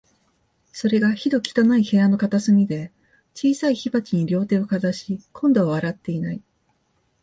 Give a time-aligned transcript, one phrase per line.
[0.73, 2.91] それが、ひどく汚い部屋の片隅で、
[3.35, 6.41] 小さい火鉢に両手をかざし、今度は笑っていない